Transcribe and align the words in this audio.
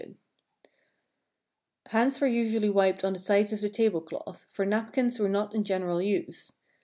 Hands 0.01 0.15
Hands 1.89 2.19
were 2.21 2.25
usually 2.25 2.71
wiped 2.71 3.03
on 3.03 3.13
the 3.13 3.19
sides 3.19 3.53
of 3.53 3.61
the 3.61 3.69
table 3.69 4.01
cloth, 4.01 4.47
for 4.51 4.65
napkins 4.65 5.19
were 5.19 5.29
not 5.29 5.53
in 5.53 5.63
general 5.63 6.01
use. 6.01 6.53